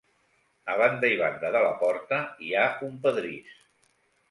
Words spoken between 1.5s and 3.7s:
de la porta, hi ha un pedrís.